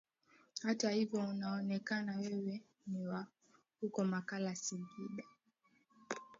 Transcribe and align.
Hata 0.63 0.91
hivyo 0.91 1.19
unaonekana 1.19 2.17
Wewe 2.17 2.61
ni 2.87 3.07
wa 3.07 3.27
huko 3.81 4.03
Mkalama 4.03 4.55
Singida 4.55 5.23